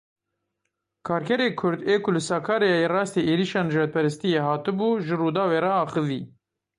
[1.07, 6.21] Karkerê Kurd ê ku li Sakaryayê rastî êrişa nijadperstiyê hatibû ji Rûdawê re axivî.